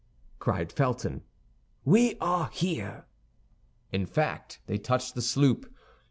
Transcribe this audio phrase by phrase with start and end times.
[0.39, 1.21] cried Felton;
[1.85, 3.05] "we are here."
[3.91, 5.71] In fact, they touched the sloop.